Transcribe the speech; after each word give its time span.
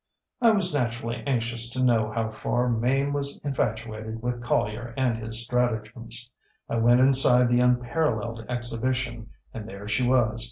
ŌĆ£I 0.41 0.55
was 0.55 0.73
naturally 0.73 1.21
anxious 1.27 1.69
to 1.69 1.83
know 1.83 2.09
how 2.09 2.31
far 2.31 2.69
Mame 2.71 3.13
was 3.13 3.39
infatuated 3.43 4.23
with 4.23 4.41
Collier 4.41 4.95
and 4.97 5.15
his 5.15 5.43
stratagems. 5.43 6.31
I 6.67 6.77
went 6.77 7.01
inside 7.01 7.49
the 7.49 7.59
Unparalleled 7.59 8.43
Exhibition, 8.49 9.29
and 9.53 9.69
there 9.69 9.87
she 9.87 10.01
was. 10.07 10.39